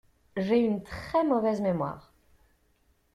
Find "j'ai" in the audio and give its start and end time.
0.35-0.57